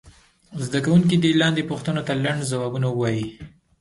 زده 0.65 0.79
کوونکي 0.85 1.15
دې 1.23 1.31
لاندې 1.41 1.69
پوښتنو 1.71 2.01
ته 2.07 2.13
لنډ 2.23 2.39
ځوابونه 2.51 2.87
ووایي. 2.91 3.27